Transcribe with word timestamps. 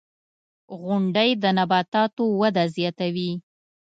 •غونډۍ 0.81 1.29
د 1.43 1.45
نباتاتو 1.57 2.23
وده 2.41 2.63
زیاتوي. 2.75 3.31